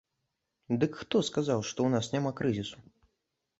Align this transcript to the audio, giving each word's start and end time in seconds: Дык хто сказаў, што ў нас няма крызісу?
Дык 0.83 0.91
хто 1.01 1.21
сказаў, 1.29 1.59
што 1.73 1.79
ў 1.87 1.99
нас 1.99 2.11
няма 2.17 2.35
крызісу? 2.43 2.77